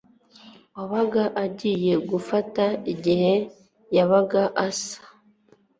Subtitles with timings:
[0.75, 2.63] uwabaga agiye gufata
[2.93, 3.33] igihe
[3.95, 4.99] yabaga asa